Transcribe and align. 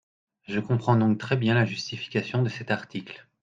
Je 0.47 0.59
comprends 0.59 0.95
donc 0.97 1.19
très 1.19 1.37
bien 1.37 1.53
la 1.53 1.63
justification 1.63 2.41
de 2.41 2.49
cet 2.49 2.71
article. 2.71 3.27